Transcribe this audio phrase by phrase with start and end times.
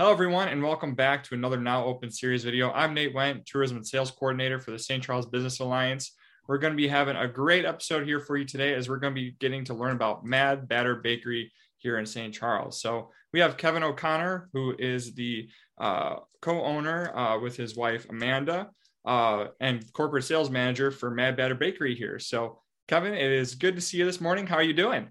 [0.00, 2.72] Hello, everyone, and welcome back to another Now Open Series video.
[2.72, 5.00] I'm Nate Went, Tourism and Sales Coordinator for the St.
[5.00, 6.16] Charles Business Alliance.
[6.48, 9.14] We're going to be having a great episode here for you today as we're going
[9.14, 12.34] to be getting to learn about Mad Batter Bakery here in St.
[12.34, 12.80] Charles.
[12.80, 15.48] So we have Kevin O'Connor, who is the
[15.78, 18.70] uh, co-owner uh, with his wife Amanda
[19.04, 22.18] uh, and corporate sales manager for Mad Batter Bakery here.
[22.18, 24.48] So Kevin, it is good to see you this morning.
[24.48, 25.10] How are you doing?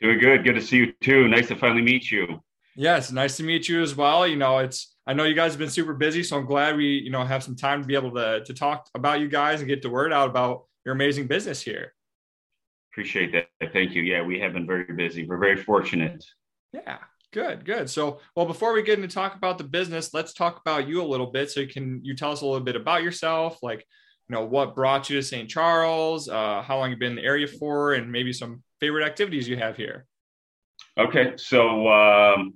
[0.00, 0.42] Doing good.
[0.42, 1.28] Good to see you too.
[1.28, 2.42] Nice to finally meet you.
[2.80, 4.26] Yes, nice to meet you as well.
[4.26, 6.86] You know, it's I know you guys have been super busy, so I'm glad we,
[6.86, 9.68] you know, have some time to be able to to talk about you guys and
[9.68, 11.92] get the word out about your amazing business here.
[12.90, 13.72] Appreciate that.
[13.74, 14.00] Thank you.
[14.00, 15.26] Yeah, we have been very busy.
[15.26, 16.24] We're very fortunate.
[16.72, 16.96] Yeah,
[17.34, 17.90] good, good.
[17.90, 21.04] So, well, before we get into talk about the business, let's talk about you a
[21.04, 21.50] little bit.
[21.50, 23.80] So, you can you tell us a little bit about yourself, like
[24.26, 25.50] you know what brought you to St.
[25.50, 29.46] Charles, uh, how long you've been in the area for, and maybe some favorite activities
[29.46, 30.06] you have here.
[30.96, 32.54] Okay, so um,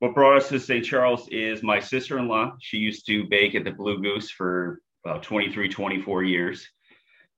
[0.00, 0.84] what brought us to St.
[0.84, 2.56] Charles is my sister in law.
[2.58, 6.66] She used to bake at the Blue Goose for about 23, 24 years.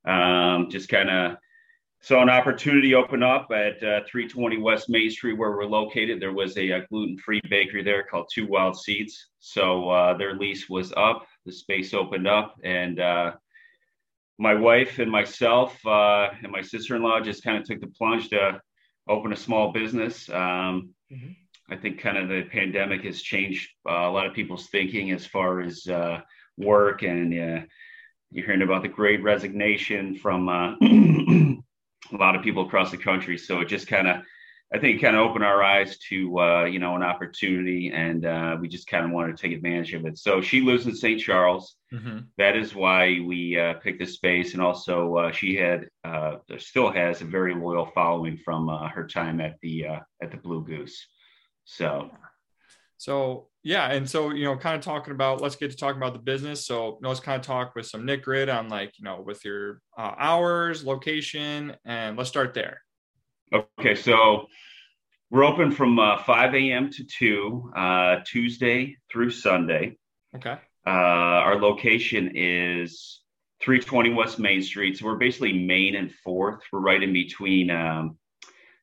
[0.04, 1.36] Um, just kind of
[2.02, 6.20] saw an opportunity open up at uh, 320 West Main Street, where we're located.
[6.20, 9.30] There was a, a gluten free bakery there called Two Wild Seeds.
[9.40, 13.32] So uh, their lease was up, the space opened up, and uh,
[14.38, 17.88] my wife and myself uh, and my sister in law just kind of took the
[17.88, 18.60] plunge to
[19.08, 20.28] open a small business.
[20.28, 21.41] Um, mm-hmm
[21.72, 25.24] I think kind of the pandemic has changed uh, a lot of people's thinking as
[25.24, 26.20] far as uh,
[26.58, 27.64] work, and uh,
[28.30, 33.38] you're hearing about the Great Resignation from uh, a lot of people across the country.
[33.38, 34.18] So it just kind of,
[34.74, 38.58] I think, kind of opened our eyes to uh, you know an opportunity, and uh,
[38.60, 40.18] we just kind of wanted to take advantage of it.
[40.18, 41.22] So she lives in St.
[41.22, 41.74] Charles.
[41.90, 42.18] Mm-hmm.
[42.36, 45.88] That is why we picked this space, and also she had
[46.58, 49.86] still has a very loyal following from her time at the
[50.20, 51.06] at the Blue Goose.
[51.64, 52.10] So,
[52.98, 56.12] so yeah, and so you know, kind of talking about let's get to talking about
[56.12, 56.66] the business.
[56.66, 59.80] So let's kind of talk with some Nick Grid on like you know with your
[59.96, 62.80] uh, hours, location, and let's start there.
[63.78, 64.46] Okay, so
[65.30, 66.90] we're open from uh, 5 a.m.
[66.90, 69.96] to 2, uh, Tuesday through Sunday.
[70.36, 70.58] Okay.
[70.86, 73.22] Uh, our location is
[73.62, 74.98] 320 West Main Street.
[74.98, 76.60] So we're basically Main and Fourth.
[76.72, 78.18] We're right in between um,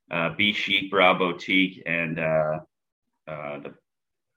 [0.10, 2.60] uh, B Chic Brow Boutique and uh,
[3.30, 3.74] uh, the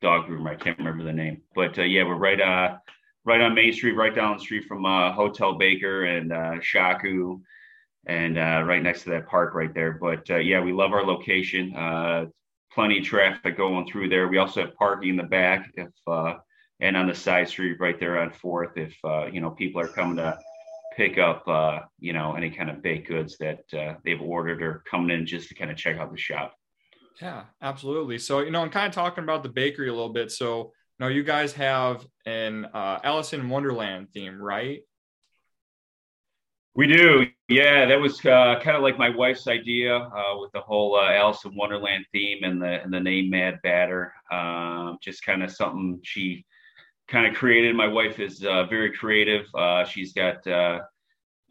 [0.01, 0.51] dog groomer.
[0.51, 2.77] I can't remember the name, but uh, yeah, we're right uh,
[3.25, 7.41] right on Main Street, right down the street from uh, Hotel Baker and uh, Shaku,
[8.07, 9.93] and uh, right next to that park right there.
[9.93, 11.75] But uh, yeah, we love our location.
[11.75, 12.27] Uh,
[12.75, 14.29] plenty of traffic going through there.
[14.29, 16.35] We also have parking in the back if uh,
[16.81, 19.89] and on the side street right there on Fourth if uh, you know people are
[19.89, 20.39] coming to
[20.97, 24.83] pick up uh, you know any kind of baked goods that uh, they've ordered or
[24.91, 26.55] coming in just to kind of check out the shop.
[27.21, 28.19] Yeah, absolutely.
[28.19, 30.31] So you know, I'm kind of talking about the bakery a little bit.
[30.33, 34.81] So you know, you guys have an uh, Alice in Wonderland theme, right?
[36.75, 37.27] We do.
[37.49, 41.13] Yeah, that was uh, kind of like my wife's idea uh, with the whole uh,
[41.13, 44.15] Alice in Wonderland theme and the and the name Mad Batter.
[44.31, 46.47] Um, just kind of something she
[47.09, 47.77] kind of created.
[47.77, 49.47] My wife is uh, very creative.
[49.55, 50.81] Uh, she's got, uh,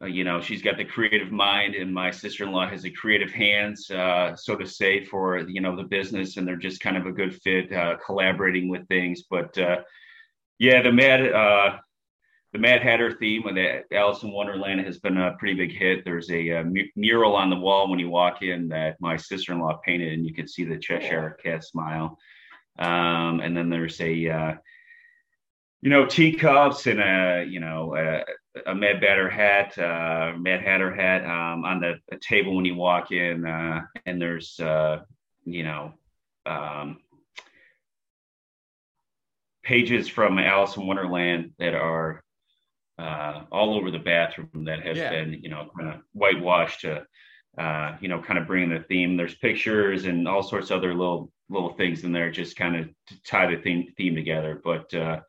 [0.05, 4.35] you know, she's got the creative mind, and my sister-in-law has the creative hands, uh,
[4.35, 7.39] so to say, for you know the business, and they're just kind of a good
[7.41, 9.23] fit, uh, collaborating with things.
[9.29, 9.55] But
[10.59, 11.81] yeah, the Mad
[12.53, 16.03] the Mad Hatter theme with the Alice in Wonderland has been a pretty big hit.
[16.03, 16.65] There's a, a
[16.97, 20.47] mural on the wall when you walk in that my sister-in-law painted, and you can
[20.47, 22.17] see the Cheshire Cat smile.
[22.77, 24.59] Um, and then there's a
[25.81, 28.23] you know, teacups and a, you know, a,
[28.65, 33.11] a Mad Batter hat, uh, Mad Hatter hat um, on the table when you walk
[33.11, 33.45] in.
[33.45, 34.99] Uh, and there's, uh,
[35.45, 35.93] you know,
[36.45, 36.97] um,
[39.63, 42.23] pages from Alice in Wonderland that are
[42.99, 45.09] uh, all over the bathroom that have yeah.
[45.09, 47.05] been, you know, kind of whitewashed to,
[47.57, 49.15] uh, you know, kind of bringing the theme.
[49.15, 52.89] There's pictures and all sorts of other little little things in there, just kind of
[53.07, 54.61] to tie the theme theme together.
[54.63, 55.21] But uh,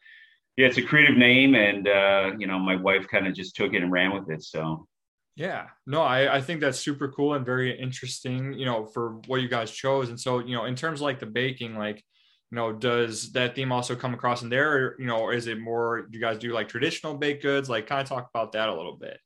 [0.56, 3.72] yeah, it's a creative name, and uh, you know, my wife kind of just took
[3.74, 4.42] it and ran with it.
[4.42, 4.86] So
[5.34, 9.40] yeah, no, I, I think that's super cool and very interesting, you know, for what
[9.40, 10.10] you guys chose.
[10.10, 12.04] And so, you know, in terms of like the baking, like,
[12.50, 15.46] you know, does that theme also come across in there, or, you know, or is
[15.46, 17.70] it more, you guys do like traditional baked goods?
[17.70, 19.18] Like, kind of talk about that a little bit.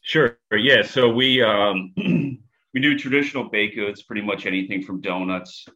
[0.00, 0.38] Sure.
[0.50, 0.82] Yeah.
[0.82, 5.66] So we, um, we do traditional baked goods, pretty much anything from donuts,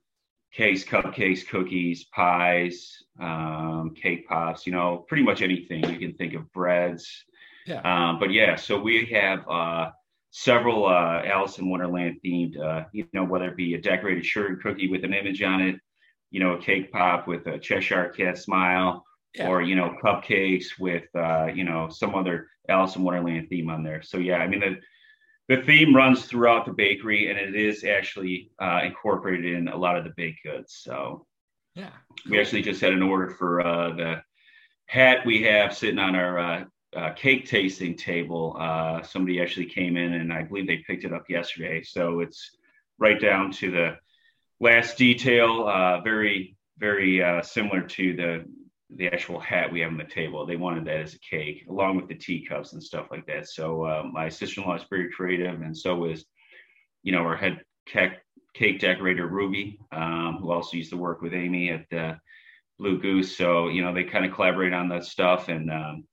[0.53, 6.35] cakes, cupcakes, cookies, pies, um, cake pops, you know, pretty much anything you can think
[6.35, 7.25] of, breads.
[7.67, 7.81] Yeah.
[7.83, 9.91] Um, but yeah, so we have uh,
[10.31, 14.59] several uh, Alice in Wonderland themed, uh, you know, whether it be a decorated sugar
[14.63, 15.77] cookie with an image on it,
[16.31, 19.05] you know, a cake pop with a Cheshire cat smile,
[19.35, 19.49] yeah.
[19.49, 23.83] or you know, cupcakes with uh, you know some other Alice in Wonderland theme on
[23.83, 24.03] there.
[24.03, 24.77] So yeah, I mean the
[25.49, 29.97] the theme runs throughout the bakery, and it is actually uh, incorporated in a lot
[29.97, 30.79] of the baked goods.
[30.83, 31.27] So
[31.75, 31.91] yeah,
[32.25, 32.33] cool.
[32.33, 34.23] we actually just had an order for uh, the
[34.87, 36.65] hat we have sitting on our uh,
[36.97, 38.57] uh, cake tasting table.
[38.59, 41.83] Uh, somebody actually came in, and I believe they picked it up yesterday.
[41.83, 42.51] So it's
[42.99, 43.97] right down to the
[44.61, 45.67] last detail.
[45.67, 48.45] Uh, very, very uh, similar to the
[48.91, 50.47] the actual hat we have on the table.
[50.47, 53.49] They wanted that as a cake, along with the teacups and stuff like that.
[53.49, 56.25] So uh, my sister-in-law is very creative, and so is,
[57.03, 58.13] you know, our head cake,
[58.55, 62.15] cake decorator Ruby, um, who also used to work with Amy at uh,
[62.79, 63.37] Blue Goose.
[63.37, 66.05] So you know, they kind of collaborate on that stuff, and um,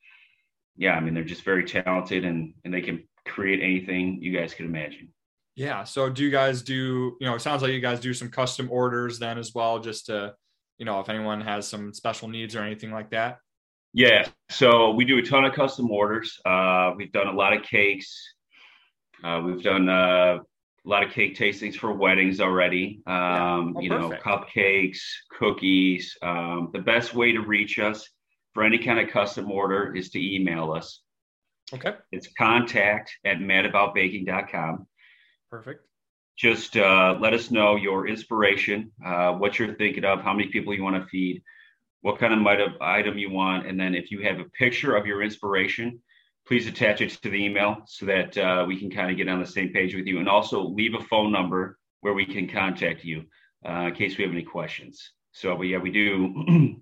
[0.76, 4.54] yeah, I mean, they're just very talented, and and they can create anything you guys
[4.54, 5.10] could imagine.
[5.56, 5.86] Yeah.
[5.86, 7.16] So do you guys do?
[7.22, 10.08] You know, it sounds like you guys do some custom orders then as well, just
[10.08, 10.34] to
[10.78, 13.40] you know, if anyone has some special needs or anything like that?
[13.94, 16.40] Yeah, so we do a ton of custom orders.
[16.46, 18.34] Uh, we've done a lot of cakes.
[19.24, 23.02] Uh, we've done uh, a lot of cake tastings for weddings already.
[23.08, 23.74] Um, yeah.
[23.76, 25.00] oh, you know, cupcakes,
[25.32, 26.18] cookies.
[26.22, 28.10] Um, the best way to reach us
[28.54, 31.02] for any kind of custom order is to email us.
[31.74, 31.94] Okay.
[32.12, 34.88] It's contact at madaboutbaking.com.
[35.50, 35.86] Perfect
[36.36, 40.74] just uh, let us know your inspiration, uh, what you're thinking of, how many people
[40.74, 41.42] you want to feed,
[42.02, 45.24] what kind of item you want, and then if you have a picture of your
[45.24, 46.00] inspiration,
[46.48, 49.40] please attach it to the email so that uh, we can kind of get on
[49.40, 53.04] the same page with you, and also leave a phone number where we can contact
[53.04, 53.24] you
[53.68, 55.12] uh, in case we have any questions.
[55.32, 56.82] So, but yeah, we do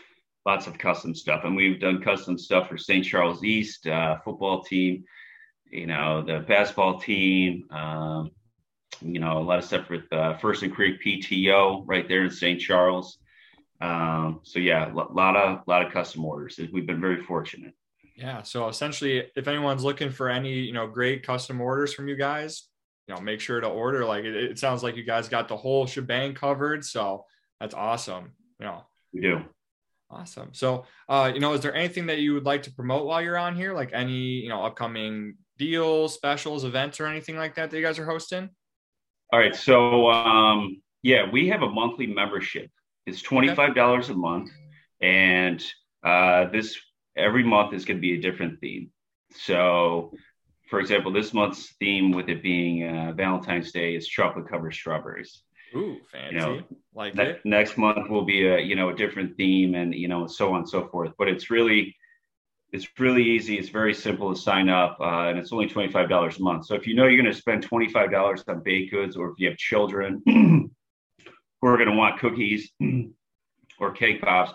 [0.46, 3.04] lots of custom stuff, and we've done custom stuff for St.
[3.04, 5.04] Charles East uh, football team,
[5.70, 7.64] you know, the basketball team.
[7.70, 8.30] Um,
[9.00, 12.60] you know, a lot of stuff with uh, Ferson Creek PTO right there in St.
[12.60, 13.18] Charles.
[13.80, 16.58] Um, so yeah, a lot of lot of custom orders.
[16.72, 17.74] We've been very fortunate.
[18.16, 18.42] Yeah.
[18.42, 22.64] So essentially, if anyone's looking for any you know great custom orders from you guys,
[23.06, 24.04] you know, make sure to order.
[24.04, 26.84] Like it, it sounds like you guys got the whole shebang covered.
[26.84, 27.24] So
[27.60, 28.32] that's awesome.
[28.58, 29.44] You know, we do.
[30.10, 30.50] Awesome.
[30.52, 33.36] So, uh, you know, is there anything that you would like to promote while you're
[33.36, 33.74] on here?
[33.74, 37.98] Like any, you know, upcoming deals, specials, events, or anything like that that you guys
[37.98, 38.48] are hosting?
[39.32, 39.54] All right.
[39.54, 42.70] So, um, yeah, we have a monthly membership.
[43.06, 44.12] It's $25 okay.
[44.12, 44.50] a month.
[45.00, 45.64] And
[46.02, 46.76] uh, this
[47.16, 48.90] every month is going to be a different theme.
[49.32, 50.12] So,
[50.70, 55.42] for example, this month's theme, with it being uh, Valentine's Day, is chocolate covered strawberries.
[55.76, 56.34] Ooh, fancy!
[56.34, 56.62] You know,
[56.94, 57.40] like ne- it.
[57.44, 60.60] Next month will be a you know a different theme, and you know so on
[60.60, 61.12] and so forth.
[61.18, 61.94] But it's really
[62.72, 63.58] it's really easy.
[63.58, 66.66] It's very simple to sign up, uh, and it's only twenty five dollars a month.
[66.66, 69.30] So if you know you're going to spend twenty five dollars on baked goods, or
[69.30, 70.70] if you have children who
[71.62, 72.70] are going to want cookies
[73.80, 74.52] or cake pops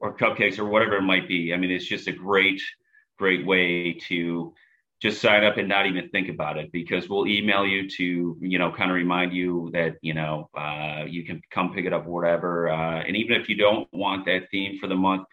[0.00, 2.60] or cupcakes or whatever it might be, I mean, it's just a great,
[3.18, 4.52] great way to
[5.00, 8.58] just sign up and not even think about it because we'll email you to you
[8.58, 12.04] know kind of remind you that you know uh, you can come pick it up
[12.04, 12.68] whatever.
[12.68, 15.24] Uh, and even if you don't want that theme for the month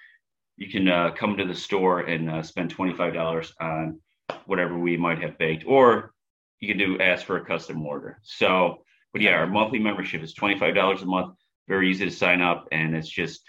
[0.58, 4.00] you can uh, come to the store and uh, spend $25 on
[4.46, 6.14] whatever we might have baked, or
[6.60, 8.20] you can do ask for a custom order.
[8.24, 11.36] So, but yeah, our monthly membership is $25 a month.
[11.68, 13.42] Very easy to sign up, and it's just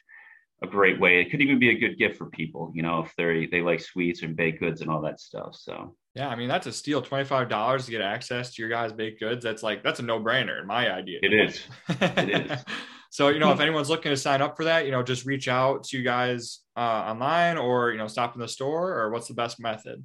[0.62, 1.20] a great way.
[1.20, 3.80] It could even be a good gift for people, you know, if they they like
[3.80, 5.56] sweets and baked goods and all that stuff.
[5.58, 7.02] So yeah, I mean that's a steal.
[7.02, 9.42] Twenty five dollars to get access to your guys' baked goods.
[9.42, 11.18] That's like that's a no brainer in my idea.
[11.22, 11.60] It is.
[11.88, 12.64] It is.
[13.12, 15.46] So, you know, if anyone's looking to sign up for that, you know, just reach
[15.46, 19.28] out to you guys uh, online or, you know, stop in the store or what's
[19.28, 20.02] the best method?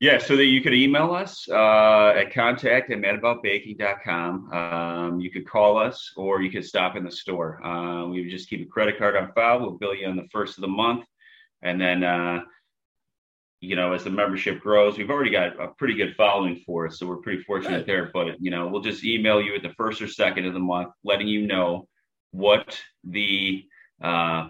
[0.00, 4.52] Yeah, so that you could email us uh, at contact at madaboutbaking.com.
[4.52, 7.64] Um, you could call us or you could stop in the store.
[7.64, 9.60] Uh, we would just keep a credit card on file.
[9.60, 11.04] We'll bill you on the first of the month.
[11.62, 12.40] And then, uh,
[13.60, 16.98] you know, as the membership grows, we've already got a pretty good following for us.
[16.98, 18.10] So we're pretty fortunate there.
[18.12, 20.88] But, you know, we'll just email you at the first or second of the month,
[21.04, 21.86] letting you know
[22.32, 23.64] what the
[24.02, 24.48] uh,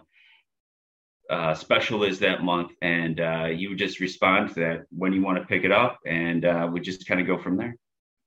[1.31, 5.39] uh, special is that month, and uh, you just respond to that when you want
[5.39, 7.77] to pick it up, and uh, we just kind of go from there.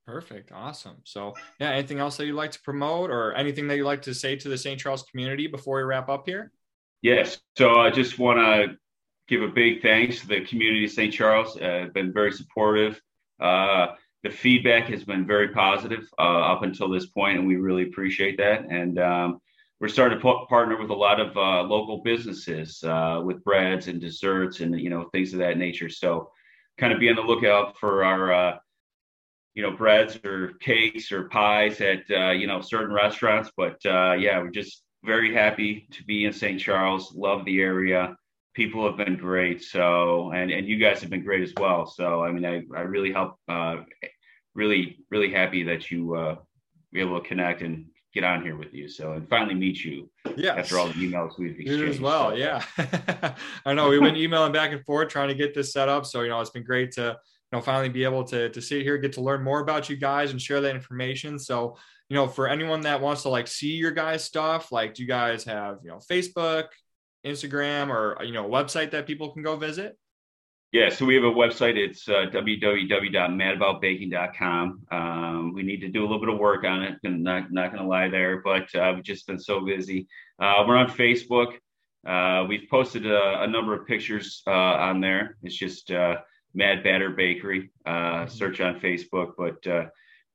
[0.06, 0.98] Perfect, awesome.
[1.04, 4.14] So, yeah, anything else that you'd like to promote, or anything that you'd like to
[4.14, 4.80] say to the St.
[4.80, 6.52] Charles community before we wrap up here?
[7.02, 7.40] Yes.
[7.58, 8.76] So I just want to
[9.28, 11.14] give a big thanks to the community of St.
[11.14, 11.56] Charles.
[11.58, 13.00] Uh, been very supportive.
[13.40, 13.90] Uh,
[14.24, 18.38] the feedback has been very positive uh, up until this point, and we really appreciate
[18.38, 18.66] that.
[18.70, 19.40] And um,
[19.80, 24.02] we're starting to partner with a lot of uh, local businesses uh, with breads and
[24.02, 25.90] desserts and you know things of that nature.
[25.90, 26.32] So,
[26.78, 28.58] kind of be on the lookout for our uh,
[29.56, 33.52] you know breads or cakes or pies at uh, you know certain restaurants.
[33.56, 36.60] But uh, yeah, we're just very happy to be in St.
[36.60, 37.16] Charles.
[37.16, 38.18] Love the area.
[38.60, 39.64] People have been great.
[39.64, 41.86] So, and, and you guys have been great as well.
[41.86, 43.78] So, I mean, I, I really help, uh,
[44.54, 46.36] really, really happy that you, uh,
[46.92, 48.90] be able to connect and get on here with you.
[48.90, 50.12] So, and finally meet you.
[50.36, 50.56] Yeah.
[50.56, 51.84] After all the emails we've exchanged.
[51.84, 52.32] You as well.
[52.32, 52.36] So.
[52.36, 52.62] Yeah.
[53.66, 56.06] I know we've been emailing back and forth trying to get this set up.
[56.06, 58.82] So, you know, it's been great to, you know, finally be able to, to sit
[58.82, 61.40] here, get to learn more about you guys and share that information.
[61.40, 61.78] So,
[62.10, 65.08] you know, for anyone that wants to like see your guys' stuff, like do you
[65.08, 66.66] guys have, you know, Facebook,
[67.26, 69.98] Instagram, or, you know, a website that people can go visit?
[70.72, 71.78] Yeah, so we have a website.
[71.78, 74.82] It's uh, www.madaboutbaking.com.
[74.92, 77.00] Um, we need to do a little bit of work on it.
[77.04, 80.08] I'm not, not going to lie there, but uh, we've just been so busy.
[80.40, 81.54] Uh, we're on Facebook.
[82.06, 85.38] Uh, we've posted a, a, number of pictures uh, on there.
[85.42, 86.18] It's just uh,
[86.54, 87.72] Mad Batter Bakery.
[87.88, 88.30] Mm-hmm.
[88.30, 89.66] Search on Facebook, but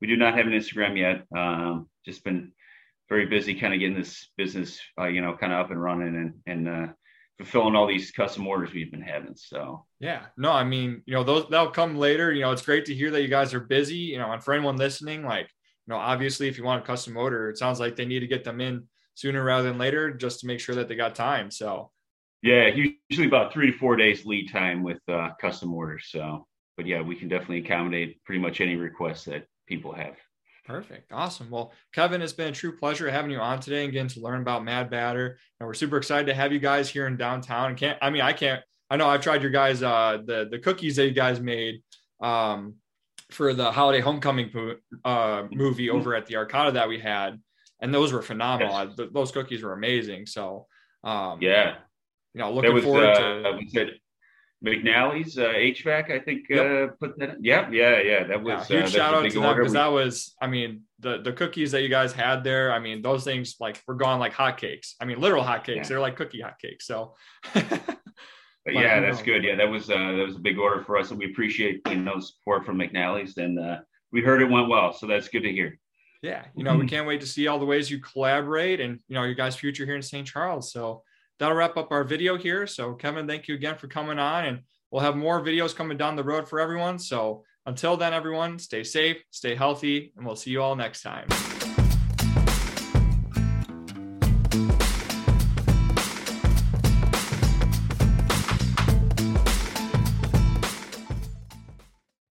[0.01, 1.25] we do not have an Instagram yet.
[1.37, 2.51] Um, just been
[3.09, 6.67] very busy, kind of getting this business, you know, kind of up and running and
[6.67, 6.95] and
[7.39, 9.35] fulfilling all these custom orders we've been having.
[9.35, 12.33] So yeah, no, I mean, you know, those that'll come later.
[12.33, 13.97] You know, it's great to hear that you guys are busy.
[13.97, 15.49] You know, and for anyone listening, like,
[15.87, 18.27] you know, obviously, if you want a custom order, it sounds like they need to
[18.27, 18.85] get them in
[19.15, 21.51] sooner rather than later, just to make sure that they got time.
[21.51, 21.91] So
[22.43, 26.09] yeah, usually about three to four days lead time with uh, custom orders.
[26.11, 26.47] So,
[26.77, 30.17] but yeah, we can definitely accommodate pretty much any request that people have.
[30.65, 31.13] Perfect.
[31.13, 31.51] Awesome.
[31.51, 34.41] Well, Kevin, it's been a true pleasure having you on today and getting to learn
[34.41, 35.39] about Mad Batter.
[35.61, 37.71] And we're super excited to have you guys here in downtown.
[37.71, 40.59] And can't, I mean, I can't, I know I've tried your guys, uh, the, the
[40.59, 41.83] cookies that you guys made,
[42.21, 42.77] um,
[43.31, 44.51] for the holiday homecoming
[45.05, 47.41] uh, movie over at the Arcada that we had.
[47.81, 48.95] And those were phenomenal.
[48.97, 49.09] Yes.
[49.13, 50.27] Those cookies were amazing.
[50.27, 50.67] So,
[51.03, 51.77] um, yeah,
[52.33, 53.87] you know, looking was, forward uh, to,
[54.65, 56.91] McNally's uh, HVAC, I think, yep.
[56.91, 57.37] uh, put that.
[57.43, 58.25] Yep, yeah, yeah.
[58.25, 61.21] That was yeah, huge uh, shout out to them because that was, I mean, the
[61.21, 62.73] the cookies that you guys had there.
[62.73, 64.95] I mean, those things like were gone like hotcakes.
[65.01, 65.77] I mean, literal hotcakes.
[65.77, 65.83] Yeah.
[65.83, 66.83] They're like cookie hotcakes.
[66.83, 67.15] So.
[68.67, 69.45] yeah, that's good.
[69.45, 71.97] Yeah, that was uh, that was a big order for us, and we appreciate you
[71.97, 73.79] know support from McNally's, and uh,
[74.13, 75.79] we heard it went well, so that's good to hear.
[76.23, 76.81] Yeah, you know, mm-hmm.
[76.81, 79.57] we can't wait to see all the ways you collaborate, and you know, your guys'
[79.57, 80.27] future here in St.
[80.27, 80.73] Charles.
[80.73, 81.03] So
[81.39, 82.67] that'll wrap up our video here.
[82.67, 84.61] So, Kevin, thank you again for coming on, and
[84.91, 86.99] we'll have more videos coming down the road for everyone.
[86.99, 91.54] So, until then, everyone, stay safe, stay healthy, and we'll see you all next time.